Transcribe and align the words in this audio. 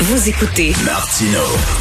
Vous 0.00 0.28
écoutez 0.28 0.72
Martino. 0.86 1.38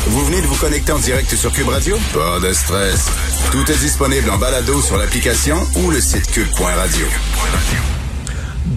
Vous 0.08 0.26
venez 0.26 0.42
de 0.42 0.46
vous 0.46 0.60
connecter 0.60 0.92
en 0.92 1.00
direct 1.00 1.34
sur 1.34 1.52
Cube 1.54 1.70
Radio? 1.70 1.96
Pas 2.14 2.46
de 2.46 2.52
stress. 2.52 3.10
Tout 3.52 3.72
est 3.72 3.80
disponible 3.80 4.30
en 4.30 4.38
balado 4.38 4.82
sur 4.82 4.98
l'application 4.98 5.56
ou 5.78 5.90
le 5.90 6.00
site 6.02 6.30
cube.radio. 6.30 7.06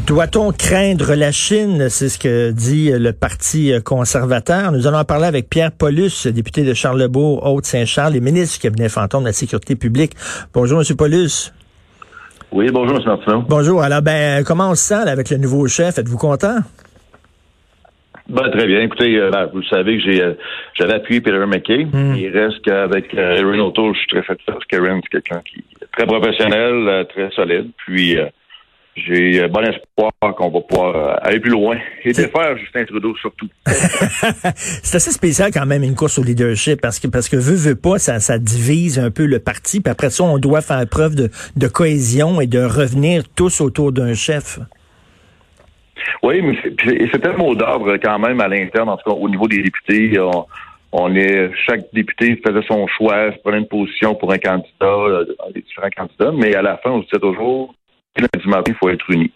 Doit-on 0.07 0.53
craindre 0.53 1.15
la 1.15 1.33
Chine? 1.33 1.89
C'est 1.91 2.09
ce 2.09 2.19
que 2.19 2.53
dit 2.53 2.93
le 2.93 3.13
Parti 3.13 3.73
conservateur. 3.85 4.71
Nous 4.71 4.87
allons 4.87 4.99
en 4.99 5.05
parler 5.05 5.27
avec 5.27 5.51
Pierre 5.51 5.73
Paulus, 5.73 6.29
député 6.29 6.63
de 6.63 6.73
Charlebourg, 6.73 7.45
Haute-Saint-Charles 7.45 8.15
et 8.15 8.21
ministre 8.21 8.55
du 8.55 8.61
cabinet 8.63 8.89
fantôme 8.89 9.23
de 9.23 9.29
la 9.29 9.33
Sécurité 9.33 9.75
publique. 9.75 10.13
Bonjour, 10.55 10.81
M. 10.81 10.97
Paulus. 10.97 11.53
Oui, 12.53 12.71
bonjour, 12.73 12.97
M. 12.99 13.03
Martineau. 13.05 13.45
Bonjour. 13.49 13.83
Alors, 13.83 14.01
ben, 14.01 14.45
comment 14.45 14.71
on 14.71 14.75
se 14.77 14.85
sent 14.85 15.05
là, 15.05 15.11
avec 15.11 15.29
le 15.29 15.39
nouveau 15.39 15.67
chef? 15.67 15.99
Êtes-vous 15.99 16.19
content? 16.19 16.59
Ben, 18.29 18.51
très 18.51 18.67
bien. 18.67 18.81
Écoutez, 18.81 19.19
euh, 19.19 19.31
ben, 19.31 19.51
vous 19.53 19.63
savez 19.65 19.99
que 19.99 20.05
j'ai 20.05 20.23
euh, 20.23 20.33
j'avais 20.79 20.95
appuyé 20.95 21.21
Peter 21.21 21.45
McKay. 21.47 21.85
Hmm. 21.85 22.15
Il 22.17 22.29
reste 22.31 22.63
qu'avec 22.63 23.13
euh, 23.15 23.37
Erin 23.37 23.59
O'Toole, 23.59 23.95
je 23.95 23.99
suis 23.99 24.09
très 24.09 24.25
satisfait 24.25 24.53
parce 24.53 24.65
qu'Erin, 24.65 25.01
c'est 25.03 25.21
quelqu'un 25.21 25.43
qui 25.45 25.59
est 25.59 25.87
très 25.93 26.07
professionnel, 26.07 26.89
euh, 26.89 27.05
très 27.05 27.31
solide. 27.33 27.71
Puis 27.77 28.17
j'ai 28.97 29.47
bon 29.49 29.61
espoir 29.61 30.13
qu'on 30.37 30.51
va 30.51 30.61
pouvoir 30.61 31.19
aller 31.23 31.41
plus 31.41 31.51
loin 31.51 31.77
et 32.05 32.13
défaire 32.13 32.57
Justin 32.57 32.85
Trudeau 32.85 33.15
surtout. 33.17 33.49
C'est 33.67 34.97
assez 34.97 35.11
spécial 35.11 35.51
quand 35.53 35.67
même 35.67 35.83
une 35.83 35.97
course 35.97 36.17
au 36.21 36.23
leadership 36.23 36.81
parce 36.81 37.01
que 37.01 37.09
parce 37.09 37.29
que 37.29 37.37
veut 37.37 37.57
veut 37.57 37.75
pas 37.75 37.99
ça 37.99 38.21
ça 38.21 38.39
divise 38.39 39.01
un 39.01 39.11
peu 39.11 39.27
le 39.27 39.41
parti 39.41 39.81
puis 39.81 39.91
après 39.91 40.11
ça 40.11 40.23
on 40.23 40.39
doit 40.39 40.61
faire 40.61 40.87
preuve 40.89 41.17
de, 41.17 41.29
de 41.57 41.67
cohésion 41.67 42.41
et 42.41 42.47
de 42.47 42.61
revenir 42.61 43.25
tous 43.35 43.61
autour 43.61 43.91
d'un 43.91 44.15
chef. 44.15 44.61
Oui, 46.25 46.41
mais 46.41 46.57
c'est- 46.83 47.27
un 47.27 47.37
mot 47.37 47.55
d'ordre 47.55 47.99
quand 47.99 48.19
même 48.19 48.41
à 48.41 48.49
l'interne, 48.49 48.89
en 48.89 48.97
tout 48.97 49.11
cas 49.11 49.15
au 49.15 49.29
niveau 49.29 49.47
des 49.47 49.63
députés. 49.63 50.19
On, 50.19 50.47
on 50.93 51.15
est 51.15 51.51
chaque 51.67 51.83
député 51.93 52.41
faisait 52.43 52.67
son 52.67 52.87
choix, 52.87 53.31
prenait 53.43 53.59
une 53.59 53.69
position 53.69 54.15
pour 54.15 54.33
un 54.33 54.39
candidat, 54.39 54.65
euh, 54.87 55.27
les 55.55 55.61
différents 55.61 55.91
candidats, 55.95 56.33
mais 56.33 56.55
à 56.55 56.63
la 56.63 56.79
fin, 56.79 56.93
on 56.93 57.03
se 57.03 57.09
disait 57.09 57.21
toujours 57.21 57.75
lundi 58.17 58.49
matin, 58.49 58.73
il 58.73 58.75
faut 58.77 58.89
être 58.89 59.11
unis. 59.11 59.33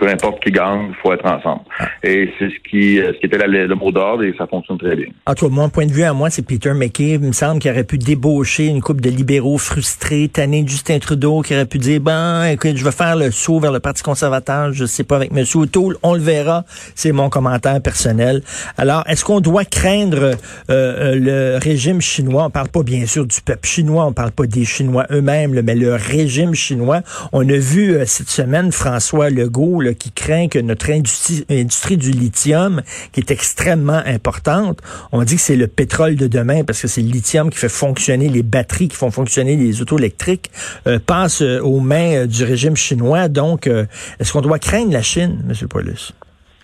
Peu 0.00 0.08
importe 0.08 0.42
qui 0.42 0.50
gagne, 0.50 0.86
il 0.88 0.94
faut 1.02 1.12
être 1.12 1.26
ensemble. 1.26 1.60
Et 2.02 2.30
c'est 2.38 2.48
ce 2.48 2.70
qui, 2.70 2.98
euh, 2.98 3.12
ce 3.12 3.18
qui 3.20 3.26
était 3.26 3.36
la- 3.36 3.46
le 3.46 3.74
mot 3.74 3.92
d'ordre 3.92 4.24
et 4.24 4.34
ça 4.38 4.46
fonctionne 4.46 4.78
très 4.78 4.96
bien. 4.96 5.08
En 5.26 5.34
tout 5.34 5.46
cas, 5.48 5.54
mon 5.54 5.68
point 5.68 5.84
de 5.84 5.92
vue 5.92 6.04
à 6.04 6.14
moi, 6.14 6.30
c'est 6.30 6.40
Peter 6.40 6.72
McKay. 6.72 7.10
Il 7.10 7.20
me 7.20 7.32
semble 7.32 7.60
qu'il 7.60 7.70
aurait 7.70 7.84
pu 7.84 7.98
débaucher 7.98 8.66
une 8.66 8.80
couple 8.80 9.02
de 9.02 9.10
libéraux 9.10 9.58
frustrés, 9.58 10.28
tannés 10.32 10.62
de 10.62 10.68
Justin 10.70 10.98
Trudeau, 11.00 11.42
qui 11.42 11.52
aurait 11.54 11.66
pu 11.66 11.76
dire, 11.76 12.00
ben, 12.00 12.44
écoute, 12.46 12.76
je 12.76 12.84
vais 12.84 12.92
faire 12.92 13.14
le 13.14 13.30
saut 13.30 13.60
vers 13.60 13.72
le 13.72 13.80
Parti 13.80 14.02
conservateur, 14.02 14.72
je 14.72 14.86
sais 14.86 15.04
pas, 15.04 15.16
avec 15.16 15.32
M. 15.36 15.44
O'Toole, 15.54 15.96
on 16.02 16.14
le 16.14 16.20
verra. 16.20 16.64
C'est 16.94 17.12
mon 17.12 17.28
commentaire 17.28 17.82
personnel. 17.82 18.42
Alors, 18.78 19.04
est-ce 19.06 19.22
qu'on 19.22 19.40
doit 19.40 19.66
craindre 19.66 20.22
euh, 20.22 20.34
euh, 20.70 21.14
le 21.14 21.58
régime 21.58 22.00
chinois? 22.00 22.44
On 22.46 22.50
parle 22.50 22.68
pas, 22.68 22.82
bien 22.82 23.04
sûr, 23.04 23.26
du 23.26 23.40
peuple 23.42 23.68
chinois, 23.68 24.06
on 24.06 24.14
parle 24.14 24.32
pas 24.32 24.46
des 24.46 24.64
Chinois 24.64 25.04
eux-mêmes, 25.10 25.60
mais 25.62 25.74
le 25.74 25.94
régime 25.94 26.54
chinois. 26.54 27.00
On 27.32 27.46
a 27.46 27.56
vu 27.58 27.96
euh, 27.96 28.04
cette 28.06 28.30
semaine 28.30 28.72
François 28.72 29.28
Legault, 29.28 29.80
qui 29.92 30.12
craint 30.12 30.48
que 30.48 30.58
notre 30.58 30.90
industrie, 30.90 31.96
du 31.96 32.10
lithium, 32.10 32.82
qui 33.12 33.20
est 33.20 33.30
extrêmement 33.30 34.00
importante, 34.06 34.80
on 35.12 35.22
dit 35.22 35.36
que 35.36 35.40
c'est 35.40 35.56
le 35.56 35.66
pétrole 35.66 36.16
de 36.16 36.26
demain 36.26 36.64
parce 36.64 36.80
que 36.82 36.88
c'est 36.88 37.02
le 37.02 37.08
lithium 37.08 37.50
qui 37.50 37.58
fait 37.58 37.68
fonctionner 37.68 38.28
les 38.28 38.42
batteries, 38.42 38.88
qui 38.88 38.96
font 38.96 39.10
fonctionner 39.10 39.56
les 39.56 39.80
autos 39.82 39.98
électriques, 39.98 40.50
euh, 40.86 40.98
passe 41.04 41.42
euh, 41.42 41.60
aux 41.60 41.80
mains 41.80 42.14
euh, 42.14 42.26
du 42.26 42.44
régime 42.44 42.76
chinois. 42.76 43.28
Donc, 43.28 43.66
est-ce 43.66 44.32
qu'on 44.32 44.40
doit 44.40 44.58
craindre 44.58 44.92
la 44.92 45.02
Chine, 45.02 45.44
M. 45.48 45.68
Paulus? 45.68 46.12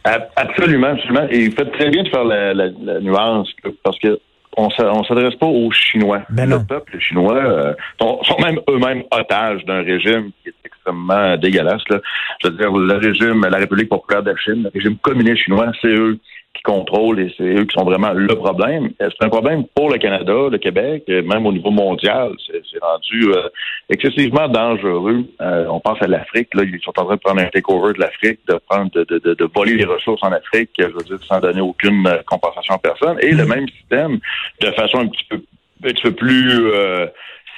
Ab- 0.05 0.29
Absolument, 0.37 0.89
absolument. 0.89 1.27
Et 1.31 1.49
vous 1.49 1.57
faites 1.57 1.73
très 1.73 1.91
bien 1.91 2.03
de 2.03 2.09
faire 2.09 2.25
la, 2.25 3.01
nuance 3.01 3.49
parce 3.83 3.99
que 3.99 4.19
on 4.57 4.71
s'a- 4.71 4.93
on 4.93 5.05
s'adresse 5.05 5.35
pas 5.37 5.47
aux 5.47 5.71
Chinois. 5.71 6.23
Ben 6.31 6.49
le 6.49 6.65
peuple 6.65 6.99
chinois 6.99 7.37
euh, 7.37 7.75
sont, 8.01 8.23
sont 8.25 8.39
même 8.41 8.59
eux-mêmes 8.71 9.03
otages 9.11 9.65
d'un 9.65 9.83
régime 9.83 10.31
qui 10.43 10.49
est 10.49 10.55
extrêmement 10.65 11.37
dégueulasse. 11.37 11.83
Là. 11.91 12.01
Je 12.43 12.49
veux 12.49 12.57
dire, 12.57 12.71
le 12.73 12.95
régime, 12.95 13.47
la 13.47 13.59
République 13.59 13.89
populaire 13.89 14.23
de 14.23 14.35
Chine, 14.43 14.63
le 14.65 14.71
régime 14.73 14.97
communiste 14.99 15.45
chinois, 15.45 15.71
c'est 15.83 15.89
eux 15.89 16.19
qui 16.57 16.63
contrôlent 16.63 17.21
et 17.21 17.33
c'est 17.37 17.45
eux 17.45 17.65
qui 17.65 17.75
sont 17.79 17.85
vraiment 17.85 18.13
le 18.13 18.35
problème. 18.35 18.91
Euh, 19.01 19.09
C'est 19.11 19.25
un 19.25 19.29
problème 19.29 19.65
pour 19.75 19.91
le 19.91 19.99
Canada, 19.99 20.49
le 20.51 20.59
Québec, 20.59 21.05
euh, 21.09 21.23
même 21.23 21.47
au 21.47 21.53
niveau 21.53 21.71
mondial. 21.71 22.33
C'est 22.47 22.83
rendu 22.83 23.33
euh, 23.33 23.49
excessivement 23.89 24.49
dangereux. 24.49 25.25
Euh, 25.41 25.67
on 25.69 25.81
pense 25.81 26.01
à 26.03 26.07
l'Afrique. 26.07 26.49
Là, 26.55 26.63
ils 26.65 26.81
sont 26.83 26.99
en 26.99 27.05
train 27.05 27.15
de 27.17 27.21
prendre 27.21 27.41
un 27.41 27.47
takeover 27.47 27.93
de 27.93 28.01
l'Afrique, 28.01 28.41
de 28.49 28.59
prendre, 28.69 28.91
de, 28.91 29.05
de, 29.05 29.19
de, 29.19 29.35
de 29.35 29.49
voler 29.55 29.75
les 29.75 29.85
ressources 29.85 30.23
en 30.23 30.33
Afrique, 30.33 30.71
je 30.79 30.85
veux 30.85 31.05
dire, 31.05 31.19
sans 31.29 31.41
donner 31.41 31.61
aucune 31.61 32.07
euh, 32.07 32.19
compensation 32.27 32.75
à 32.75 32.79
personne. 32.79 33.19
Et 33.21 33.33
le 33.33 33.47
même 33.47 33.69
système, 33.69 34.19
de 34.61 34.71
façon 34.73 34.99
un 35.01 35.09
petit 35.09 35.25
peu, 35.29 35.37
un 35.37 35.89
petit 35.89 36.03
peu 36.03 36.13
plus 36.13 36.71
euh, 36.73 37.07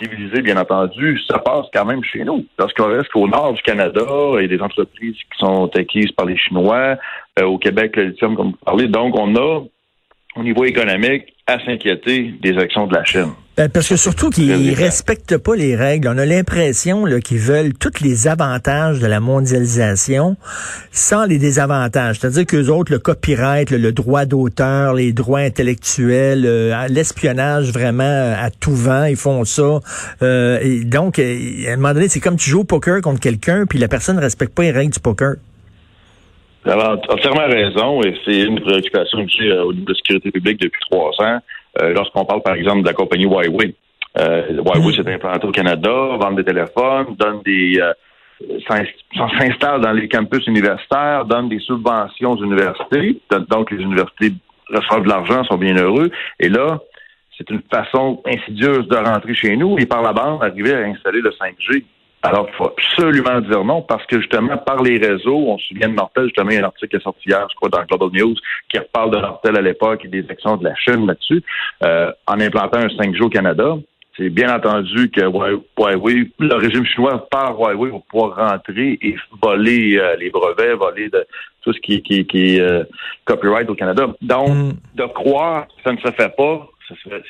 civilisée, 0.00 0.42
bien 0.42 0.56
entendu, 0.56 1.18
ça 1.28 1.38
passe 1.38 1.66
quand 1.72 1.84
même 1.84 2.02
chez 2.04 2.24
nous. 2.24 2.44
Lorsqu'on 2.58 2.86
reste 2.86 3.10
qu'au 3.10 3.28
nord 3.28 3.52
du 3.52 3.62
Canada, 3.62 4.02
a 4.02 4.46
des 4.46 4.60
entreprises 4.60 5.16
qui 5.16 5.38
sont 5.38 5.70
acquises 5.74 6.12
par 6.12 6.26
les 6.26 6.36
Chinois, 6.36 6.96
euh, 7.38 7.44
au 7.44 7.58
Québec, 7.58 7.96
le 7.96 8.04
lithium, 8.04 8.36
comme 8.36 8.50
vous 8.50 8.64
parlez. 8.64 8.88
Donc, 8.88 9.18
on 9.18 9.34
a, 9.36 9.62
au 10.36 10.42
niveau 10.42 10.64
économique, 10.64 11.34
à 11.46 11.58
s'inquiéter 11.64 12.34
des 12.40 12.58
actions 12.58 12.86
de 12.86 12.94
la 12.94 13.04
Chine. 13.04 13.32
Ben, 13.58 13.68
parce 13.68 13.88
que 13.88 13.96
surtout 13.96 14.30
qu'ils 14.30 14.72
respectent 14.72 15.36
pas 15.36 15.56
les 15.56 15.74
règles. 15.74 16.06
On 16.06 16.16
a 16.16 16.24
l'impression 16.24 17.06
qu'ils 17.18 17.40
veulent 17.40 17.74
tous 17.74 18.00
les 18.00 18.28
avantages 18.28 19.00
de 19.00 19.06
la 19.08 19.18
mondialisation 19.18 20.36
sans 20.92 21.24
les 21.24 21.38
désavantages. 21.38 22.20
C'est-à-dire 22.20 22.46
qu'eux 22.46 22.68
autres, 22.68 22.92
le 22.92 23.00
copyright, 23.00 23.72
le, 23.72 23.78
le 23.78 23.90
droit 23.90 24.26
d'auteur, 24.26 24.94
les 24.94 25.12
droits 25.12 25.40
intellectuels, 25.40 26.44
euh, 26.46 26.86
l'espionnage 26.86 27.72
vraiment 27.72 28.04
euh, 28.04 28.36
à 28.38 28.50
tout 28.50 28.76
vent, 28.76 29.06
ils 29.06 29.16
font 29.16 29.44
ça. 29.44 29.80
Euh, 30.22 30.60
et 30.62 30.84
donc, 30.84 31.18
euh, 31.18 31.36
à 31.66 31.72
un 31.72 31.76
moment 31.78 31.94
donné, 31.94 32.06
c'est 32.06 32.20
comme 32.20 32.36
tu 32.36 32.50
joues 32.50 32.60
au 32.60 32.64
poker 32.64 33.00
contre 33.00 33.18
quelqu'un, 33.18 33.66
puis 33.68 33.80
la 33.80 33.88
personne 33.88 34.14
ne 34.14 34.20
respecte 34.20 34.54
pas 34.54 34.62
les 34.62 34.70
règles 34.70 34.92
du 34.92 35.00
poker. 35.00 35.34
Avez 36.64 36.82
entièrement 37.08 37.46
raison, 37.46 38.02
et 38.02 38.14
c'est 38.24 38.40
une 38.40 38.60
préoccupation 38.60 39.24
que 39.24 39.32
j'ai 39.36 39.50
euh, 39.50 39.64
au 39.64 39.72
niveau 39.72 39.86
de 39.86 39.92
la 39.92 39.96
sécurité 39.96 40.30
publique 40.30 40.60
depuis 40.60 40.80
trois 40.90 41.10
ans. 41.20 41.40
Euh, 41.80 41.92
Lorsqu'on 41.92 42.24
parle, 42.24 42.42
par 42.42 42.54
exemple, 42.54 42.82
de 42.82 42.86
la 42.86 42.92
compagnie 42.94 43.24
Huawei. 43.24 43.74
Euh, 44.18 44.52
Huawei 44.64 44.94
s'est 44.94 45.12
implanté 45.12 45.46
au 45.46 45.52
Canada, 45.52 45.90
vend 46.20 46.32
des 46.32 46.44
téléphones, 46.44 47.14
donne 47.18 47.42
des 47.44 47.78
euh, 47.80 47.92
s'in- 48.68 48.84
s'installe 49.38 49.80
dans 49.80 49.92
les 49.92 50.08
campus 50.08 50.46
universitaires, 50.46 51.24
donne 51.24 51.48
des 51.48 51.60
subventions 51.60 52.32
aux 52.32 52.42
universités. 52.42 53.20
Don- 53.30 53.44
Donc, 53.48 53.70
les 53.70 53.82
universités 53.82 54.32
reçoivent 54.72 55.02
de 55.04 55.08
l'argent, 55.08 55.44
sont 55.44 55.56
bien 55.58 55.76
heureux. 55.76 56.10
Et 56.40 56.48
là, 56.48 56.78
c'est 57.36 57.48
une 57.50 57.62
façon 57.70 58.20
insidieuse 58.26 58.88
de 58.88 58.96
rentrer 58.96 59.34
chez 59.34 59.56
nous 59.56 59.76
et 59.78 59.86
par 59.86 60.02
la 60.02 60.12
bande 60.12 60.42
arriver 60.42 60.74
à 60.74 60.78
installer 60.80 61.20
le 61.20 61.30
5G. 61.30 61.84
Alors, 62.22 62.48
il 62.48 62.56
faut 62.56 62.66
absolument 62.66 63.40
dire 63.40 63.64
non 63.64 63.82
parce 63.82 64.04
que 64.06 64.20
justement, 64.20 64.56
par 64.58 64.82
les 64.82 64.98
réseaux, 64.98 65.36
on 65.36 65.58
se 65.58 65.68
souvient 65.68 65.88
de 65.88 65.94
Nortel, 65.94 66.24
justement, 66.24 66.50
il 66.50 66.56
y 66.56 66.58
a 66.58 66.62
un 66.62 66.64
article 66.64 66.88
qui 66.88 66.96
est 66.96 67.02
sorti 67.04 67.28
hier, 67.28 67.46
je 67.48 67.54
crois, 67.54 67.68
dans 67.68 67.84
Global 67.84 68.10
News, 68.12 68.34
qui 68.68 68.78
reparle 68.78 69.12
de 69.12 69.18
Nortel 69.18 69.56
à 69.56 69.60
l'époque 69.60 70.04
et 70.04 70.08
des 70.08 70.24
actions 70.28 70.56
de 70.56 70.64
la 70.64 70.74
Chine 70.74 71.06
là-dessus, 71.06 71.42
euh, 71.84 72.10
en 72.26 72.40
implantant 72.40 72.78
un 72.78 72.88
5G 72.88 73.22
au 73.22 73.28
Canada. 73.28 73.76
C'est 74.16 74.30
bien 74.30 74.52
entendu 74.52 75.10
que 75.10 75.20
Huawei, 75.20 76.28
le 76.40 76.54
régime 76.56 76.84
chinois 76.84 77.28
par 77.30 77.56
Huawei 77.56 77.90
va 77.90 77.98
pouvoir 78.10 78.50
rentrer 78.50 78.98
et 79.00 79.14
voler 79.40 79.96
euh, 79.96 80.16
les 80.16 80.30
brevets, 80.30 80.74
voler 80.74 81.08
de 81.08 81.24
tout 81.62 81.72
ce 81.72 81.78
qui, 81.78 82.02
qui, 82.02 82.26
qui 82.26 82.56
est 82.56 82.60
euh, 82.60 82.82
copyright 83.26 83.70
au 83.70 83.76
Canada. 83.76 84.08
Donc, 84.20 84.48
Mm. 84.48 84.72
de 84.96 85.04
croire 85.04 85.68
que 85.68 85.82
ça 85.84 85.92
ne 85.92 85.98
se 85.98 86.10
fait 86.10 86.34
pas, 86.36 86.66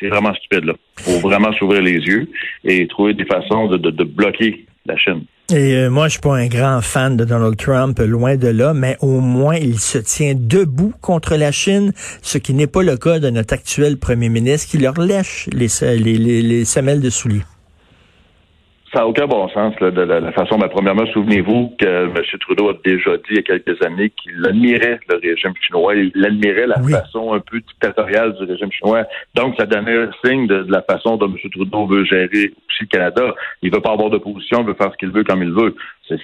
c'est 0.01 0.09
vraiment 0.09 0.33
stupide. 0.35 0.65
Là. 0.65 0.75
faut 0.99 1.19
vraiment 1.19 1.53
s'ouvrir 1.53 1.83
les 1.83 1.99
yeux 1.99 2.29
et 2.65 2.87
trouver 2.87 3.12
des 3.12 3.25
façons 3.25 3.67
de, 3.67 3.77
de, 3.77 3.91
de 3.91 4.05
bloquer 4.05 4.65
Et 5.50 5.75
euh, 5.75 5.88
moi, 5.88 6.08
je 6.08 6.12
suis 6.12 6.20
pas 6.20 6.37
un 6.37 6.46
grand 6.46 6.82
fan 6.82 7.17
de 7.17 7.25
Donald 7.25 7.56
Trump, 7.56 7.99
loin 8.00 8.37
de 8.37 8.49
là, 8.49 8.75
mais 8.75 8.99
au 9.00 9.20
moins 9.20 9.56
il 9.56 9.79
se 9.79 9.96
tient 9.96 10.35
debout 10.37 10.93
contre 11.00 11.37
la 11.37 11.52
Chine, 11.52 11.93
ce 12.20 12.37
qui 12.37 12.52
n'est 12.52 12.67
pas 12.67 12.82
le 12.82 12.99
cas 12.99 13.19
de 13.19 13.31
notre 13.31 13.55
actuel 13.55 13.96
premier 13.99 14.29
ministre 14.29 14.69
qui 14.70 14.76
leur 14.76 15.00
lèche 15.00 15.49
les, 15.52 15.69
les, 15.96 16.19
les, 16.19 16.43
les 16.43 16.64
semelles 16.67 17.00
de 17.00 17.08
souliers. 17.08 17.44
Ça 18.93 19.00
n'a 19.00 19.06
aucun 19.06 19.26
bon 19.26 19.49
sens 19.49 19.79
là, 19.81 19.90
de, 19.90 20.00
la, 20.00 20.32
façon. 20.32 20.58
Ben, 20.58 20.69
premièrement, 20.69 21.06
souvenez-vous 21.12 21.75
que 21.79 22.06
M. 22.06 22.14
Trudeau 22.40 22.70
a 22.70 22.75
déjà 22.85 23.17
dit 23.17 23.25
il 23.31 23.37
y 23.37 23.38
a 23.38 23.43
quelques 23.43 23.82
années 23.85 24.11
qu'il 24.11 24.44
admirait 24.46 25.00
le 25.08 25.17
régime 25.17 25.52
chinois, 25.61 25.94
il 25.94 26.25
admirait 26.25 26.67
la 26.67 26.81
façon 26.82 27.32
un 27.35 27.40
peu 27.40 27.61
dictatoriale 27.61 28.35
du 28.37 28.44
régime 28.44 28.73
chinois. 28.73 29.05
Donc, 29.35 29.55
ça 29.58 29.67
donnait 29.67 29.96
un 29.96 30.11
signe 30.25 30.46
de, 30.46 30.67
la 30.69 30.82
façon 30.82 31.17
dont 31.17 31.26
M. 31.26 31.37
Trudeau 31.50 31.87
veut 31.87 32.05
gérer 32.05 32.52
aussi 32.69 32.82
le 32.82 32.87
Canada. 32.87 33.35
Il 33.62 33.73
veut 33.73 33.81
pas 33.81 33.93
avoir 33.93 34.11
d'opposition, 34.11 34.61
il 34.61 34.67
veut 34.67 34.75
faire 34.75 34.93
ce 34.93 34.96
qu'il 34.99 35.11
veut 35.11 35.25
comme 35.25 35.43
il 35.43 35.52
veut. 35.52 35.75
C'est 36.08 36.19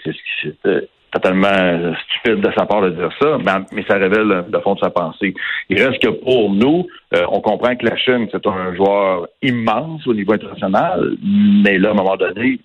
euh, 0.67 0.81
totalement 1.15 1.95
stupide 2.05 2.41
de 2.41 2.51
sa 2.57 2.67
part 2.67 2.83
de 2.83 2.91
dire 2.91 3.11
ça, 3.21 3.39
mais, 3.73 3.85
ça 3.89 3.95
révèle 3.95 4.45
le 4.51 4.61
fond 4.61 4.75
de 4.75 4.81
sa 4.81 4.91
pensée. 4.91 5.35
Il 5.69 5.83
reste 5.83 6.03
que 6.03 6.11
pour 6.11 6.51
nous, 6.51 6.87
euh, 7.15 7.25
on 7.31 7.41
comprend 7.41 7.75
que 7.77 7.87
la 7.87 7.97
Chine, 7.97 8.29
c'est 8.33 8.47
un 8.47 8.75
joueur 8.75 9.29
immense 9.43 10.07
au 10.07 10.15
niveau 10.15 10.33
international, 10.33 11.17
mais 11.23 11.79
là, 11.79 11.89
à 11.89 11.93
un 11.93 11.95
moment 11.95 12.17
donné, 12.17 12.59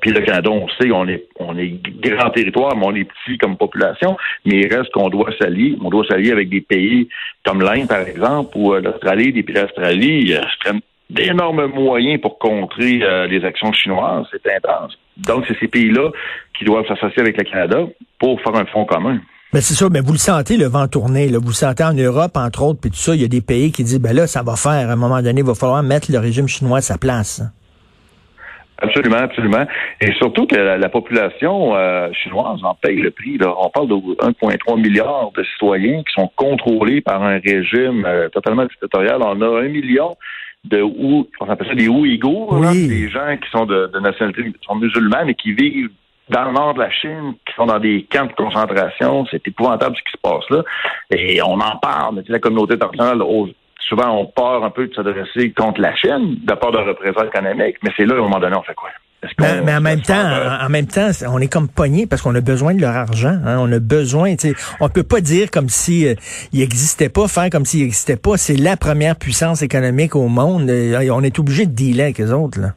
puis 0.00 0.10
le 0.10 0.20
Canada, 0.20 0.50
on 0.50 0.68
sait, 0.68 0.90
on 0.90 1.06
est, 1.08 1.26
on 1.38 1.56
est 1.56 1.80
grand 2.00 2.30
territoire, 2.30 2.76
mais 2.76 2.86
on 2.86 2.94
est 2.94 3.04
petit 3.04 3.38
comme 3.38 3.56
population, 3.56 4.16
mais 4.44 4.60
il 4.60 4.74
reste 4.74 4.90
qu'on 4.92 5.08
doit 5.08 5.30
s'allier. 5.40 5.76
On 5.82 5.90
doit 5.90 6.04
s'allier 6.06 6.32
avec 6.32 6.48
des 6.48 6.60
pays 6.60 7.08
comme 7.44 7.60
l'Inde, 7.60 7.88
par 7.88 8.00
exemple, 8.00 8.50
ou 8.56 8.74
euh, 8.74 8.80
l'Australie, 8.80 9.32
des 9.32 9.42
pays 9.42 9.54
d'Australie 9.54 10.34
euh, 10.34 10.72
d'énormes 11.10 11.66
moyens 11.66 12.20
pour 12.20 12.38
contrer 12.38 13.02
les 13.28 13.44
actions 13.44 13.72
chinoises. 13.72 14.26
C'est 14.32 14.54
intense. 14.54 14.98
Donc, 15.16 15.44
c'est 15.46 15.58
ces 15.58 15.68
pays-là 15.68 16.10
qui 16.58 16.64
doivent 16.64 16.86
s'associer 16.86 17.20
avec 17.20 17.36
le 17.36 17.44
Canada 17.44 17.86
pour 18.18 18.40
faire 18.40 18.54
un 18.56 18.64
fonds 18.66 18.84
commun. 18.84 19.20
Mais 19.52 19.60
c'est 19.60 19.74
ça, 19.74 19.88
mais 19.88 20.00
vous 20.00 20.12
le 20.12 20.18
sentez, 20.18 20.56
le 20.56 20.66
vent 20.66 20.88
tourner. 20.88 21.28
Là. 21.28 21.38
Vous 21.38 21.48
le 21.48 21.52
sentez 21.52 21.84
en 21.84 21.94
Europe, 21.94 22.32
entre 22.34 22.64
autres, 22.64 22.80
puis 22.80 22.90
tout 22.90 22.96
ça, 22.96 23.14
il 23.14 23.22
y 23.22 23.24
a 23.24 23.28
des 23.28 23.40
pays 23.40 23.70
qui 23.70 23.84
disent, 23.84 24.00
ben 24.00 24.12
là, 24.12 24.26
ça 24.26 24.42
va 24.42 24.56
faire, 24.56 24.90
à 24.90 24.92
un 24.92 24.96
moment 24.96 25.22
donné, 25.22 25.42
il 25.42 25.46
va 25.46 25.54
falloir 25.54 25.80
mettre 25.84 26.10
le 26.10 26.18
régime 26.18 26.48
chinois 26.48 26.78
à 26.78 26.80
sa 26.80 26.98
place. 26.98 27.40
Absolument, 28.78 29.18
absolument. 29.18 29.64
Et 30.00 30.12
surtout 30.14 30.48
que 30.48 30.56
la, 30.56 30.88
population 30.88 31.76
euh, 31.76 32.08
chinoise 32.12 32.58
en 32.64 32.74
paye 32.74 32.96
le 32.96 33.12
prix. 33.12 33.38
Là. 33.38 33.54
On 33.56 33.70
parle 33.70 33.86
de 33.86 33.94
1,3 33.94 34.80
milliard 34.80 35.30
de 35.36 35.44
citoyens 35.44 36.02
qui 36.02 36.12
sont 36.12 36.28
contrôlés 36.34 37.00
par 37.00 37.22
un 37.22 37.38
régime 37.38 38.04
euh, 38.04 38.28
totalement 38.30 38.64
dictatorial. 38.64 39.22
On 39.22 39.40
a 39.40 39.60
un 39.60 39.68
million 39.68 40.16
de 40.64 40.80
ou 40.82 41.28
on 41.40 41.48
appelle 41.48 41.68
ça 41.68 41.74
des 41.74 41.88
Ouïghours, 41.88 42.60
des 42.72 43.08
gens 43.08 43.36
qui 43.36 43.50
sont 43.50 43.66
de, 43.66 43.90
de 43.92 44.00
nationalité 44.00 44.44
qui 44.44 44.66
sont 44.66 44.76
musulmanes 44.76 45.28
et 45.28 45.34
qui 45.34 45.52
vivent 45.52 45.90
dans 46.30 46.44
le 46.44 46.52
nord 46.52 46.74
de 46.74 46.80
la 46.80 46.90
Chine, 46.90 47.34
qui 47.46 47.54
sont 47.54 47.66
dans 47.66 47.78
des 47.78 48.06
camps 48.10 48.26
de 48.26 48.32
concentration. 48.32 49.26
C'est 49.30 49.46
épouvantable 49.46 49.96
ce 49.96 50.02
qui 50.02 50.12
se 50.12 50.20
passe 50.22 50.48
là. 50.50 50.62
Et 51.10 51.42
on 51.42 51.60
en 51.60 51.76
parle, 51.76 52.16
mais 52.16 52.22
la 52.28 52.38
communauté 52.38 52.74
internationale, 52.74 53.22
souvent 53.78 54.10
on 54.18 54.26
part 54.26 54.64
un 54.64 54.70
peu 54.70 54.86
de 54.86 54.94
s'adresser 54.94 55.52
contre 55.52 55.80
la 55.80 55.94
Chine, 55.96 56.38
de 56.42 56.54
part 56.54 56.72
de 56.72 56.78
représailles 56.78 57.28
économiques, 57.28 57.76
mais 57.82 57.90
c'est 57.96 58.06
là, 58.06 58.14
à 58.14 58.18
un 58.18 58.22
moment 58.22 58.40
donné, 58.40 58.56
on 58.56 58.62
fait 58.62 58.74
quoi? 58.74 58.90
Mais, 59.38 59.62
mais, 59.62 59.74
en 59.74 59.80
même 59.80 60.00
temps, 60.00 60.30
en, 60.60 60.68
même 60.68 60.86
temps, 60.86 61.10
on 61.28 61.38
est 61.38 61.52
comme 61.52 61.68
pogné 61.68 62.06
parce 62.06 62.22
qu'on 62.22 62.34
a 62.34 62.40
besoin 62.40 62.74
de 62.74 62.80
leur 62.80 62.94
argent. 62.94 63.38
Hein, 63.44 63.58
on 63.58 63.70
a 63.72 63.78
besoin. 63.78 64.34
On 64.80 64.88
peut 64.88 65.02
pas 65.02 65.20
dire 65.20 65.50
comme 65.50 65.68
si 65.68 66.06
euh, 66.06 66.14
il 66.52 66.62
existait 66.62 67.08
pas, 67.08 67.28
faire 67.28 67.50
comme 67.50 67.64
s'il 67.64 67.82
existait 67.82 68.16
pas. 68.16 68.36
C'est 68.36 68.56
la 68.56 68.76
première 68.76 69.16
puissance 69.16 69.62
économique 69.62 70.16
au 70.16 70.28
monde. 70.28 70.62
on 70.62 71.22
est 71.22 71.38
obligé 71.38 71.66
de 71.66 71.72
dealer 71.72 72.04
avec 72.04 72.18
les 72.18 72.32
autres. 72.32 72.60
Là. 72.60 72.68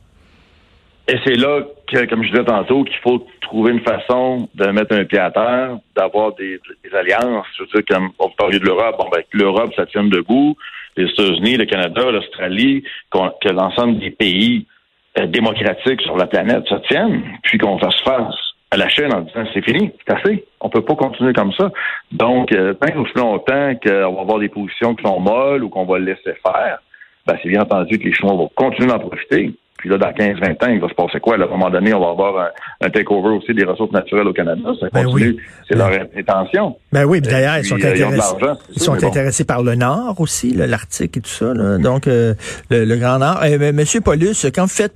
Et 1.09 1.15
c'est 1.25 1.35
là 1.35 1.61
que, 1.87 2.05
comme 2.05 2.23
je 2.23 2.31
disais 2.31 2.43
tantôt, 2.43 2.83
qu'il 2.83 2.97
faut 2.97 3.25
trouver 3.41 3.71
une 3.71 3.81
façon 3.81 4.49
de 4.55 4.65
mettre 4.67 4.93
un 4.93 5.05
pied 5.05 5.19
à 5.19 5.31
terre, 5.31 5.77
d'avoir 5.95 6.35
des, 6.35 6.59
alliances. 6.93 7.45
Je 7.57 7.63
veux 7.63 7.69
dire, 7.73 7.83
comme 7.89 8.09
on 8.19 8.29
parlait 8.29 8.59
de 8.59 8.65
l'Europe, 8.65 8.95
bon, 8.99 9.09
ben, 9.09 9.23
l'Europe, 9.31 9.71
ça 9.75 9.85
tient 9.85 10.03
debout, 10.03 10.57
les 10.97 11.05
États-Unis, 11.05 11.57
le 11.57 11.65
Canada, 11.65 12.11
l'Australie, 12.11 12.83
que 13.11 13.49
l'ensemble 13.49 13.99
des 13.99 14.11
pays 14.11 14.65
euh, 14.65 14.76
démocratiques 15.25 16.01
sur 16.01 16.17
la 16.17 16.27
planète 16.27 16.67
se 16.67 16.75
tiennent, 16.87 17.23
puis 17.43 17.57
qu'on 17.57 17.79
fasse 17.79 17.99
face 18.03 18.35
à 18.71 18.77
la 18.77 18.89
chaîne 18.89 19.13
en 19.13 19.21
disant 19.21 19.43
c'est 19.53 19.63
fini, 19.63 19.91
c'est 20.05 20.13
assez. 20.13 20.45
On 20.59 20.69
peut 20.69 20.81
pas 20.81 20.95
continuer 20.95 21.33
comme 21.33 21.53
ça. 21.53 21.71
Donc, 22.11 22.51
euh, 22.51 22.73
tant 22.73 23.01
aussi 23.01 23.13
longtemps 23.15 23.73
qu'on 23.81 24.13
va 24.13 24.21
avoir 24.21 24.39
des 24.39 24.49
positions 24.49 24.95
qui 24.95 25.03
sont 25.03 25.19
molles 25.19 25.63
ou 25.63 25.69
qu'on 25.69 25.85
va 25.85 25.99
le 25.99 26.05
laisser 26.05 26.37
faire, 26.45 26.79
ben, 27.25 27.37
c'est 27.41 27.49
bien 27.49 27.61
entendu 27.61 27.97
que 27.97 28.03
les 28.03 28.13
Chinois 28.13 28.35
vont 28.35 28.51
continuer 28.55 28.89
d'en 28.89 28.99
profiter. 28.99 29.53
Puis 29.77 29.89
là, 29.89 29.97
dans 29.97 30.09
15-20 30.09 30.65
ans, 30.65 30.69
il 30.69 30.79
va 30.79 30.89
se 30.89 30.93
passer 30.95 31.19
quoi? 31.19 31.35
à 31.35 31.43
un 31.43 31.47
moment 31.47 31.69
donné, 31.69 31.93
on 31.93 31.99
va 31.99 32.09
avoir 32.09 32.51
un, 32.81 32.89
takeover 32.89 33.35
aussi 33.35 33.53
des 33.53 33.63
ressources 33.63 33.91
naturelles 33.91 34.27
au 34.27 34.33
Canada. 34.33 34.71
Ça 34.79 34.87
ben 34.91 35.05
continue. 35.05 35.37
C'est 35.67 35.75
leur 35.75 35.91
intention. 36.15 36.75
Ben 36.91 37.05
oui, 37.05 37.21
d'ailleurs, 37.21 37.59
ils 37.59 37.65
sont 37.65 37.75
euh, 37.75 37.93
intéressés. 37.93 38.35
Ils, 38.75 38.81
sont 38.81 39.03
intéressés 39.03 39.45
par 39.45 39.61
le 39.61 39.75
Nord 39.75 40.15
aussi, 40.19 40.53
l'Arctique 40.53 41.17
et 41.17 41.21
tout 41.21 41.29
ça. 41.29 41.53
Donc, 41.77 42.07
euh, 42.07 42.33
le, 42.69 42.97
Grand 42.97 43.19
Nord. 43.19 43.43
Eh, 43.43 43.71
Monsieur 43.71 44.01
Paulus, 44.01 44.47
quand 44.53 44.63
vous 44.63 44.67
faites... 44.67 44.93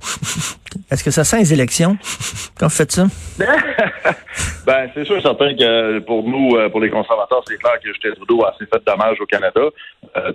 Est-ce 0.90 1.04
que 1.04 1.10
ça 1.10 1.24
sent 1.24 1.38
les 1.38 1.52
élections? 1.52 1.96
Quand 2.58 2.66
vous 2.66 2.74
faites 2.74 2.92
ça? 2.92 3.06
ben, 4.66 4.90
c'est 4.94 5.04
sûr 5.04 5.16
et 5.16 5.22
certain 5.22 5.54
que 5.54 5.98
pour 6.00 6.22
nous, 6.28 6.56
euh, 6.56 6.68
pour 6.68 6.80
les 6.80 6.90
conservateurs, 6.90 7.42
c'est 7.46 7.58
clair 7.58 7.72
que 7.82 7.88
Justin 7.88 8.12
Trudeau 8.16 8.44
a 8.44 8.50
assez 8.50 8.66
fait 8.66 8.78
de 8.78 8.84
dommages 8.84 9.20
au 9.20 9.26
Canada. 9.26 9.60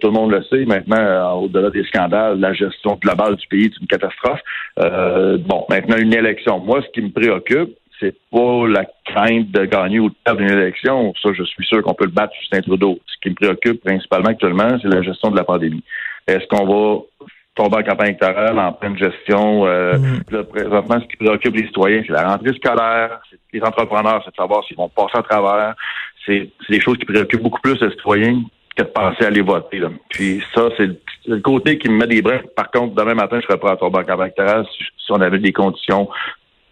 tout 0.02 0.08
le 0.08 0.14
monde 0.14 0.32
le 0.32 0.44
sait. 0.44 0.66
Maintenant, 0.66 1.42
au-delà 1.42 1.70
des 1.70 1.84
scandales, 1.84 2.40
la 2.40 2.54
gestion 2.54 2.98
globale 3.02 3.36
du 3.36 3.48
pays 3.48 3.66
est 3.66 3.80
une 3.80 3.88
catastrophe. 3.88 4.42
Euh, 4.80 5.38
bon, 5.40 5.66
maintenant, 5.70 5.98
une 5.98 6.14
élection. 6.14 6.60
Moi, 6.60 6.82
ce 6.82 6.88
qui 6.92 7.02
me 7.02 7.12
préoccupe, 7.12 7.76
c'est 8.00 8.16
pas 8.32 8.68
la 8.68 8.86
crainte 9.06 9.50
de 9.52 9.66
gagner 9.66 10.00
ou 10.00 10.10
de 10.10 10.16
perdre 10.24 10.42
une 10.42 10.52
élection. 10.52 11.14
Ça, 11.22 11.30
je 11.34 11.44
suis 11.44 11.66
sûr 11.66 11.82
qu'on 11.82 11.96
peut 11.96 12.06
le 12.06 12.12
battre 12.12 12.34
Justin 12.40 12.62
Trudeau. 12.62 13.00
Ce 13.08 13.16
qui 13.22 13.30
me 13.30 13.36
préoccupe 13.36 13.84
principalement 13.84 14.30
actuellement, 14.30 14.78
c'est 14.82 14.88
la 14.88 15.02
gestion 15.02 15.32
de 15.32 15.38
la 15.38 15.44
pandémie. 15.44 15.84
Est-ce 16.28 16.46
qu'on 16.48 16.66
va 16.66 17.00
tomber 17.58 17.78
en 17.78 17.84
campagne 17.84 18.10
électorale 18.10 18.58
en 18.58 18.72
pleine 18.74 18.98
gestion? 18.98 19.66
Euh, 19.66 19.98
mm. 19.98 20.44
présentement, 20.46 21.00
ce 21.02 21.08
qui 21.08 21.18
préoccupe 21.18 21.56
les 21.56 21.66
citoyens, 21.66 22.04
c'est 22.06 22.14
la 22.14 22.30
rentrée 22.30 22.54
scolaire, 22.54 23.20
c'est 23.30 23.40
les 23.54 23.62
entrepreneurs, 23.62 24.22
c'est 24.24 24.32
de 24.32 24.36
savoir 24.36 24.64
s'ils 24.66 24.78
vont 24.78 24.90
passer 24.90 25.18
à 25.18 25.24
travers. 25.24 25.76
C'est 26.26 26.50
des 26.70 26.80
choses 26.80 26.98
qui 26.98 27.06
préoccupent 27.06 27.44
beaucoup 27.44 27.62
plus 27.62 27.82
les 27.82 27.90
citoyens 27.92 28.44
que 28.76 28.84
de 28.84 28.88
penser 28.90 29.24
à 29.24 29.28
aller 29.28 29.42
voter. 29.42 29.80
Là. 29.80 29.90
Puis 30.10 30.42
ça, 30.54 30.70
c'est 30.78 30.90
le 31.26 31.40
côté 31.40 31.78
qui 31.78 31.90
me 31.90 31.98
met 31.98 32.08
des 32.08 32.22
brins. 32.22 32.42
Par 32.56 32.70
contre, 32.72 32.96
demain 32.96 33.16
matin, 33.16 33.40
je 33.42 33.48
serais 33.48 33.58
prêt 33.58 33.72
à 33.72 33.78
tomber 33.78 34.00
en 34.00 34.04
campagne 34.04 34.32
si, 34.38 34.84
si 34.84 35.12
on 35.12 35.20
avait 35.22 35.40
des 35.40 35.54
conditions 35.54 36.08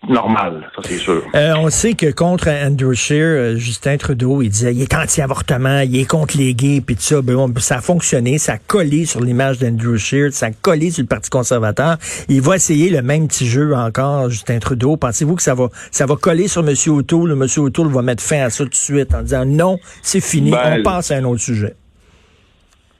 normal, 0.08 0.70
ça 0.76 0.82
c'est 0.84 0.98
sûr. 0.98 1.24
Euh, 1.36 1.54
on 1.58 1.70
sait 1.70 1.94
que 1.94 2.12
contre 2.12 2.50
Andrew 2.50 2.94
Scheer, 2.94 3.24
euh, 3.24 3.56
Justin 3.56 3.98
Trudeau, 3.98 4.42
il 4.42 4.50
disait 4.50 4.74
il 4.74 4.82
est 4.82 4.94
anti-avortement, 4.94 5.80
il 5.80 6.00
est 6.00 6.10
contre 6.10 6.38
les 6.38 6.54
gays, 6.54 6.82
puis 6.82 6.96
tout 6.96 7.02
ça. 7.02 7.22
Ben, 7.22 7.36
ça 7.58 7.78
a 7.78 7.82
fonctionné, 7.82 8.38
ça 8.38 8.54
a 8.54 8.58
collé 8.58 9.06
sur 9.06 9.22
l'image 9.22 9.60
d'Andrew 9.60 9.98
Scheer, 9.98 10.32
ça 10.32 10.48
a 10.48 10.52
collé 10.52 10.92
sur 10.92 11.04
le 11.04 11.08
Parti 11.08 11.30
conservateur. 11.30 11.98
Il 12.30 12.42
va 12.42 12.56
essayer 12.56 12.90
le 12.90 13.02
même 13.02 13.28
petit 13.28 13.48
jeu 13.48 13.74
encore, 13.76 14.30
Justin 14.30 14.60
Trudeau. 14.60 14.98
Pensez-vous 14.98 15.36
que 15.36 15.44
ça 15.44 15.56
va 15.56 15.70
ça 15.92 16.06
va 16.06 16.16
coller 16.16 16.48
sur 16.48 16.68
M. 16.68 16.74
O'Toole? 16.88 17.32
M. 17.32 17.46
O'Toole 17.58 17.88
va 17.88 18.02
mettre 18.02 18.24
fin 18.24 18.42
à 18.42 18.50
ça 18.50 18.64
tout 18.64 18.70
de 18.70 18.76
suite 18.76 19.14
en 19.14 19.22
disant 19.22 19.46
non, 19.46 19.78
c'est 20.02 20.22
fini, 20.22 20.52
ben, 20.52 20.80
on 20.80 20.84
passe 20.84 21.12
à 21.12 21.18
un 21.18 21.24
autre 21.24 21.42
sujet? 21.42 21.74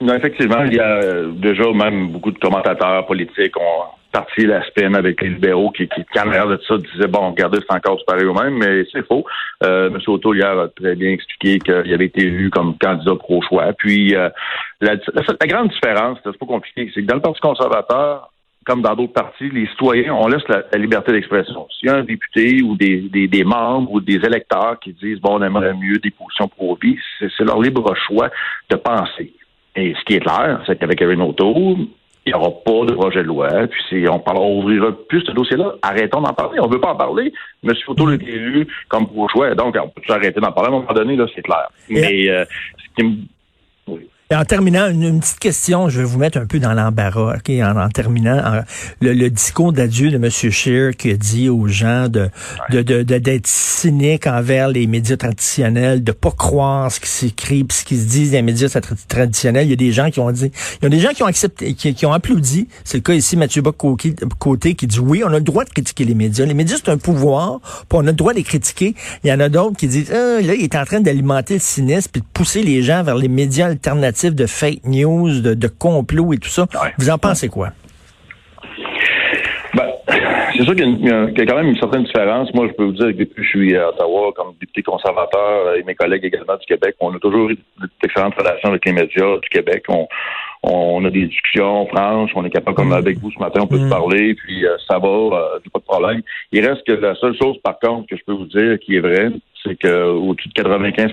Non, 0.00 0.14
effectivement, 0.14 0.62
il 0.64 0.74
y 0.74 0.78
a 0.78 0.96
euh, 0.96 1.32
déjà 1.32 1.64
même 1.72 2.12
beaucoup 2.12 2.30
de 2.30 2.38
commentateurs 2.38 3.06
politiques 3.06 3.56
ont 3.56 3.95
parti 4.16 4.46
la 4.46 4.64
spin 4.64 4.94
avec 4.94 5.20
les 5.20 5.28
libéraux 5.28 5.70
qui, 5.70 5.86
qui, 5.88 6.02
qui 6.02 6.18
de 6.18 6.60
ça, 6.66 6.78
disaient 6.78 7.06
bon, 7.06 7.30
regardez, 7.32 7.58
c'est 7.58 7.76
encore 7.76 8.02
pareil 8.06 8.24
au 8.24 8.32
même, 8.32 8.54
mais 8.54 8.84
c'est 8.90 9.06
faux. 9.06 9.26
Euh, 9.62 9.90
M. 9.90 9.98
Auto 10.06 10.32
hier 10.32 10.58
a 10.58 10.68
très 10.68 10.94
bien 10.94 11.10
expliqué 11.10 11.58
qu'il 11.58 11.92
avait 11.92 12.06
été 12.06 12.22
élu 12.22 12.48
comme 12.48 12.78
candidat 12.78 13.14
pro-choix. 13.16 13.74
Puis 13.74 14.14
euh, 14.14 14.30
la, 14.80 14.96
grande 15.46 15.68
différence, 15.68 16.18
c'est 16.24 16.38
pas 16.38 16.46
compliqué, 16.46 16.90
c'est 16.94 17.02
que 17.02 17.06
dans 17.06 17.16
le 17.16 17.20
Parti 17.20 17.40
conservateur, 17.40 18.30
comme 18.64 18.80
dans 18.80 18.94
d'autres 18.94 19.12
partis, 19.12 19.50
les 19.50 19.66
citoyens, 19.68 20.14
on 20.14 20.28
laisse 20.28 20.42
la, 20.48 20.62
liberté 20.78 21.12
d'expression. 21.12 21.68
S'il 21.78 21.88
y 21.88 21.92
a 21.92 21.96
un 21.96 22.02
député 22.02 22.62
ou 22.62 22.74
des, 22.74 23.44
membres 23.44 23.92
ou 23.92 24.00
des 24.00 24.16
électeurs 24.16 24.78
qui 24.80 24.92
disent 24.94 25.20
bon, 25.20 25.38
on 25.38 25.42
aimerait 25.42 25.74
mieux 25.74 25.98
des 25.98 26.10
positions 26.10 26.48
pro-vie, 26.48 26.96
c'est 27.20 27.44
leur 27.44 27.60
libre 27.60 27.94
choix 27.94 28.30
de 28.70 28.76
penser. 28.76 29.34
Et 29.76 29.94
ce 29.94 30.04
qui 30.04 30.14
est 30.14 30.20
clair, 30.20 30.62
c'est 30.66 30.78
qu'avec 30.78 31.00
Erin 31.02 31.20
O'Toole, 31.20 31.86
il 32.26 32.32
n'y 32.32 32.34
aura 32.34 32.50
pas 32.50 32.84
de 32.84 32.92
projet 32.92 33.22
de 33.22 33.28
loi. 33.28 33.48
Puis 33.68 33.80
si 33.88 34.08
on 34.08 34.18
parlera, 34.18 34.44
on 34.44 34.58
ouvrira 34.58 34.90
plus 35.08 35.22
ce 35.22 35.30
dossier-là. 35.30 35.76
Arrêtons 35.80 36.20
d'en 36.20 36.34
parler. 36.34 36.58
On 36.60 36.66
ne 36.66 36.72
veut 36.72 36.80
pas 36.80 36.90
en 36.90 36.96
parler. 36.96 37.32
M. 37.62 37.72
O'Toole 37.86 38.14
est 38.14 38.26
élu 38.26 38.66
comme 38.88 39.06
pour 39.06 39.30
choix. 39.30 39.54
Donc, 39.54 39.76
on 39.80 39.88
peut 39.88 40.12
arrêter 40.12 40.40
d'en 40.40 40.50
parler 40.50 40.70
à 40.70 40.72
un 40.74 40.80
moment 40.80 40.92
donné, 40.92 41.14
là, 41.14 41.26
c'est 41.34 41.42
clair. 41.42 41.68
Mais 41.88 42.28
euh, 42.28 42.44
ce 42.44 42.94
qui 42.96 43.08
me 43.08 43.16
en 44.34 44.44
terminant, 44.44 44.90
une, 44.90 45.20
petite 45.20 45.38
question, 45.38 45.88
je 45.88 46.00
vais 46.00 46.04
vous 46.04 46.18
mettre 46.18 46.38
un 46.38 46.46
peu 46.46 46.58
dans 46.58 46.72
l'embarras, 46.72 47.36
ok, 47.36 47.48
en, 47.62 47.88
terminant. 47.90 48.62
le, 49.00 49.28
discours 49.28 49.72
d'adieu 49.72 50.10
de 50.10 50.16
M. 50.16 50.28
Scheer 50.28 50.96
qui 50.96 51.12
a 51.12 51.16
dit 51.16 51.48
aux 51.48 51.68
gens 51.68 52.08
de, 52.08 52.28
de, 52.70 52.82
de, 52.82 53.02
d'être 53.02 53.46
cynique 53.46 54.26
envers 54.26 54.68
les 54.68 54.88
médias 54.88 55.16
traditionnels, 55.16 56.02
de 56.02 56.10
pas 56.10 56.32
croire 56.32 56.90
ce 56.90 56.98
qui 56.98 57.08
s'écrit, 57.08 57.64
ce 57.70 57.84
qui 57.84 57.96
se 57.96 58.06
dit 58.06 58.26
dans 58.26 58.32
les 58.32 58.42
médias 58.42 58.68
traditionnels. 59.06 59.66
Il 59.68 59.70
y 59.70 59.74
a 59.74 59.76
des 59.76 59.92
gens 59.92 60.10
qui 60.10 60.18
ont 60.18 60.32
dit, 60.32 60.50
il 60.80 60.82
y 60.82 60.86
a 60.86 60.88
des 60.88 60.98
gens 60.98 61.10
qui 61.10 61.22
ont 61.22 61.26
accepté, 61.26 61.74
qui, 61.74 61.94
qui 61.94 62.04
ont 62.04 62.12
applaudi. 62.12 62.66
C'est 62.82 62.96
le 62.96 63.02
cas 63.02 63.14
ici, 63.14 63.36
Mathieu 63.36 63.62
Bock-Côté, 63.62 64.74
qui 64.74 64.88
dit 64.88 64.98
oui, 64.98 65.22
on 65.24 65.28
a 65.28 65.38
le 65.38 65.40
droit 65.40 65.64
de 65.64 65.70
critiquer 65.70 66.04
les 66.04 66.16
médias. 66.16 66.44
Les 66.46 66.54
médias, 66.54 66.78
c'est 66.84 66.90
un 66.90 66.98
pouvoir, 66.98 67.60
puis 67.88 67.98
on 67.98 68.00
a 68.00 68.06
le 68.06 68.12
droit 68.12 68.32
de 68.32 68.38
les 68.38 68.44
critiquer. 68.44 68.96
Il 69.22 69.30
y 69.30 69.32
en 69.32 69.38
a 69.38 69.48
d'autres 69.48 69.76
qui 69.76 69.86
disent, 69.86 70.10
ah, 70.10 70.40
là, 70.42 70.54
il 70.54 70.64
est 70.64 70.74
en 70.74 70.84
train 70.84 71.00
d'alimenter 71.00 71.54
le 71.54 71.60
cynisme 71.60 72.10
puis 72.10 72.22
de 72.22 72.26
pousser 72.32 72.64
les 72.64 72.82
gens 72.82 73.04
vers 73.04 73.14
les 73.14 73.28
médias 73.28 73.66
alternatifs 73.66 74.15
de 74.24 74.46
fake 74.46 74.84
news, 74.84 75.40
de, 75.40 75.54
de 75.54 75.68
complot 75.68 76.32
et 76.32 76.38
tout 76.38 76.48
ça. 76.48 76.66
Vous 76.98 77.10
en 77.10 77.18
pensez 77.18 77.48
quoi? 77.48 77.70
Ben, 79.74 79.92
c'est 80.56 80.64
sûr 80.64 80.74
qu'il 80.74 81.04
y, 81.04 81.10
a 81.10 81.46
quand 81.46 81.56
même 81.56 81.68
une 81.68 81.78
certaine 81.78 82.04
différence. 82.04 82.52
Moi, 82.54 82.68
je 82.68 82.72
peux 82.72 82.84
vous 82.84 82.92
dire 82.92 83.08
que 83.08 83.18
depuis 83.18 83.34
que 83.34 83.42
je 83.42 83.48
suis 83.48 83.76
à 83.76 83.90
Ottawa, 83.90 84.32
comme 84.34 84.54
député 84.58 84.82
conservateur, 84.82 85.74
et 85.74 85.82
mes 85.82 85.94
collègues 85.94 86.24
également 86.24 86.56
du 86.56 86.66
Québec, 86.66 86.96
on 87.00 87.14
a 87.14 87.18
toujours 87.18 87.50
eu 87.50 87.58
d'excellentes 88.02 88.34
relations 88.34 88.70
avec 88.70 88.86
les 88.86 88.92
médias 88.92 89.36
du 89.36 89.48
Québec. 89.50 89.84
On, 89.88 90.08
on 90.62 91.04
a 91.04 91.10
des 91.10 91.26
discussions 91.26 91.86
franches, 91.86 92.30
on 92.34 92.44
est 92.44 92.50
capable, 92.50 92.76
comme 92.76 92.88
mm. 92.88 92.92
avec 92.94 93.18
vous 93.18 93.30
ce 93.30 93.38
matin, 93.38 93.60
on 93.62 93.66
peut 93.66 93.78
se 93.78 93.84
mm. 93.84 93.90
parler, 93.90 94.34
puis 94.34 94.64
euh, 94.64 94.76
ça 94.88 94.98
va, 94.98 95.08
euh, 95.08 95.58
pas 95.72 95.78
de 95.78 95.84
problème. 95.84 96.22
Il 96.52 96.66
reste 96.66 96.86
que 96.86 96.92
la 96.92 97.14
seule 97.16 97.36
chose, 97.36 97.56
par 97.62 97.78
contre, 97.78 98.08
que 98.08 98.16
je 98.16 98.22
peux 98.24 98.32
vous 98.32 98.46
dire 98.46 98.78
qui 98.78 98.96
est 98.96 99.00
vrai, 99.00 99.30
c'est 99.62 99.78
que 99.78 100.04
au-dessus 100.10 100.48
de 100.48 100.54
95 100.54 101.12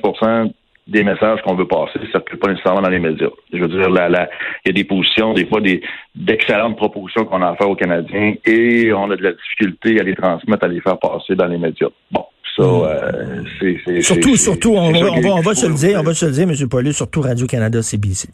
des 0.88 1.04
messages 1.04 1.42
qu'on 1.44 1.56
veut 1.56 1.68
passer 1.68 2.00
ça 2.12 2.20
ne 2.20 2.38
pas 2.38 2.50
nécessairement 2.50 2.82
dans 2.82 2.90
les 2.90 3.00
médias. 3.00 3.30
Je 3.54 3.60
veux 3.60 3.68
dire, 3.68 3.88
il 3.90 4.28
y 4.66 4.70
a 4.70 4.74
des 4.74 4.84
positions, 4.84 5.34
des 5.34 5.46
fois 5.46 5.62
des 5.62 5.82
d'excellentes 6.16 6.75
propositions 6.75 7.25
qu'on 7.25 7.42
a 7.42 7.50
à 7.50 7.56
faire 7.56 7.70
aux 7.70 7.75
Canadiens 7.75 8.34
et 8.46 8.92
on 8.94 9.10
a 9.10 9.16
de 9.16 9.24
la 9.24 9.32
difficulté 9.32 10.00
à 10.00 10.04
les 10.04 10.16
transmettre, 10.16 10.66
à 10.66 10.68
les 10.68 10.82
faire 10.82 10.98
passer 11.00 11.36
dans 11.36 11.48
les 11.48 11.58
médias. 11.58 11.90
Bon. 12.12 12.25
Ça, 12.56 12.63
mm. 12.63 12.84
euh, 12.84 13.44
c'est, 13.60 14.02
surtout, 14.02 14.36
surtout, 14.36 14.74
on, 14.75 14.92
va, 14.92 15.12
on 15.12 15.22
va, 15.22 15.30
on 15.30 15.42
va 15.42 15.56
se 15.56 15.66
le 15.66 15.74
dire, 15.74 16.00
on 16.00 16.04
va 16.04 16.13
se 16.13 16.25
le 16.25 16.32
dire, 16.32 16.44
M. 16.44 16.70
Paulus, 16.70 16.94
surtout 16.94 17.22
Radio-Canada, 17.22 17.82
CBC. 17.82 18.30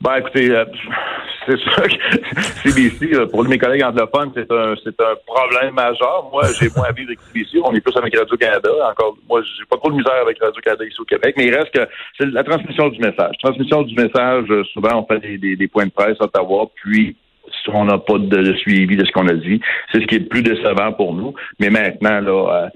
Ben, 0.00 0.16
écoutez, 0.18 0.50
euh, 0.50 0.64
c'est 1.48 1.58
sûr 1.58 1.82
que 1.82 2.70
CBC, 2.70 3.26
pour 3.30 3.44
mes 3.44 3.58
collègues 3.58 3.84
anglophones, 3.84 4.32
c'est 4.34 4.50
un, 4.50 4.74
c'est 4.84 5.00
un 5.00 5.14
problème 5.26 5.74
majeur. 5.74 6.28
Moi, 6.30 6.42
j'ai 6.58 6.68
moins 6.76 6.88
à 6.88 6.92
vivre 6.92 7.08
avec 7.08 7.20
CBC. 7.20 7.58
On 7.64 7.74
est 7.74 7.80
plus 7.80 7.96
avec 7.96 8.16
Radio-Canada. 8.16 8.68
Encore, 8.90 9.16
moi, 9.28 9.40
j'ai 9.42 9.64
pas 9.64 9.76
trop 9.78 9.90
de 9.90 9.96
misère 9.96 10.20
avec 10.22 10.38
Radio-Canada 10.40 10.84
ici 10.84 11.00
au 11.00 11.04
Québec, 11.04 11.34
mais 11.38 11.46
il 11.46 11.54
reste 11.54 11.72
que 11.72 11.86
c'est 12.18 12.26
la 12.26 12.44
transmission 12.44 12.88
du 12.88 13.00
message. 13.00 13.34
Transmission 13.42 13.82
du 13.82 13.94
message, 13.94 14.44
euh, 14.50 14.64
souvent, 14.72 15.02
on 15.02 15.06
fait 15.06 15.38
des, 15.38 15.68
points 15.68 15.86
de 15.86 15.90
presse 15.90 16.16
à 16.20 16.24
Ottawa, 16.24 16.66
puis 16.82 17.16
si 17.62 17.70
on 17.70 17.86
n'a 17.86 17.98
pas 17.98 18.18
de, 18.18 18.54
suivi 18.56 18.96
de 18.96 19.04
ce 19.04 19.12
qu'on 19.12 19.26
a 19.28 19.34
dit, 19.34 19.60
c'est 19.90 20.00
ce 20.00 20.06
qui 20.06 20.16
est 20.16 20.20
le 20.20 20.26
plus 20.26 20.42
décevant 20.42 20.92
pour 20.92 21.14
nous. 21.14 21.34
Mais 21.58 21.70
maintenant, 21.70 22.20
là, 22.20 22.64
euh, 22.64 22.68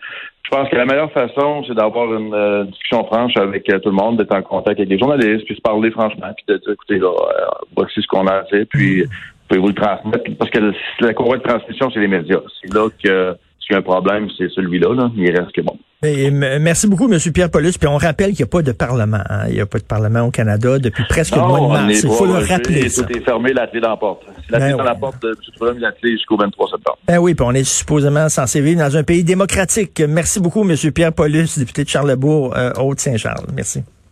je 0.52 0.58
pense 0.58 0.68
que 0.68 0.76
la 0.76 0.84
meilleure 0.84 1.10
façon, 1.12 1.64
c'est 1.66 1.74
d'avoir 1.74 2.12
une 2.12 2.34
euh, 2.34 2.64
discussion 2.64 3.04
franche 3.06 3.36
avec 3.38 3.66
euh, 3.70 3.78
tout 3.78 3.88
le 3.88 3.94
monde, 3.94 4.18
d'être 4.18 4.34
en 4.34 4.42
contact 4.42 4.78
avec 4.78 4.90
les 4.90 4.98
journalistes, 4.98 5.46
puis 5.46 5.56
se 5.56 5.62
parler 5.62 5.90
franchement, 5.90 6.26
puis 6.36 6.44
de 6.46 6.58
dire, 6.58 6.72
écoutez, 6.72 6.98
là, 6.98 7.08
euh, 7.08 7.44
voici 7.74 8.02
ce 8.02 8.06
qu'on 8.06 8.26
a 8.26 8.34
à 8.34 8.42
dire, 8.42 8.66
puis 8.68 9.04
pouvez-vous 9.48 9.68
le 9.68 9.74
transmettre? 9.74 10.24
Parce 10.38 10.50
que 10.50 10.58
la 11.00 11.14
courroie 11.14 11.38
de 11.38 11.42
transmission, 11.42 11.90
c'est 11.90 12.00
les 12.00 12.08
médias. 12.08 12.40
C'est 12.60 12.72
là 12.74 12.86
que 13.02 13.34
s'il 13.60 13.72
y 13.72 13.74
a 13.74 13.78
un 13.78 13.82
problème, 13.82 14.28
c'est 14.36 14.50
celui-là. 14.50 14.94
Là. 14.94 15.10
Il 15.16 15.30
reste 15.30 15.52
que 15.52 15.62
bon. 15.62 15.78
merci 16.02 16.86
beaucoup, 16.86 17.10
M. 17.10 17.18
Pierre 17.32 17.50
Paulus. 17.50 17.78
Puis 17.78 17.88
on 17.88 17.96
rappelle 17.96 18.32
qu'il 18.32 18.44
n'y 18.44 18.50
a 18.50 18.52
pas 18.52 18.62
de 18.62 18.72
Parlement. 18.72 19.22
Hein. 19.30 19.44
Il 19.48 19.54
n'y 19.54 19.60
a 19.60 19.66
pas 19.66 19.78
de 19.78 19.84
Parlement 19.84 20.20
au 20.20 20.30
Canada 20.30 20.78
depuis 20.78 21.04
presque 21.08 21.34
le 21.34 21.42
mois 21.42 21.60
de 21.60 21.66
mars. 21.66 22.02
Il 22.02 22.10
faut 22.10 22.26
le 22.26 22.46
rappeler. 22.46 22.90
Tout 22.90 23.10
est 23.10 23.24
fermé, 23.24 23.54
la 23.54 23.68
clé 23.68 23.80
dans 23.80 23.90
la 23.90 23.96
porte. 23.96 24.26
La 24.50 24.58
clé 24.58 24.70
ben 24.70 24.76
dans 24.76 24.84
la 24.84 24.94
porte 24.94 25.22
de 25.22 25.28
M. 25.28 25.34
Trudeau, 25.56 25.78
la 25.78 25.92
clé 25.92 26.12
jusqu'au 26.12 26.36
23 26.36 26.68
septembre. 26.70 26.98
Ben 27.06 27.18
oui, 27.18 27.34
puis 27.34 27.44
on 27.46 27.52
est 27.52 27.64
supposément 27.64 28.28
censé 28.28 28.60
vivre 28.60 28.80
dans 28.80 28.96
un 28.96 29.02
pays 29.02 29.24
démocratique. 29.24 30.02
Merci 30.08 30.40
beaucoup, 30.40 30.68
M. 30.68 30.76
Pierre 30.92 31.12
Paulus, 31.12 31.58
député 31.58 31.84
de 31.84 31.88
Charlebourg, 31.88 32.56
euh, 32.56 32.72
Haute-Saint-Charles. 32.76 33.46
Merci. 33.54 33.82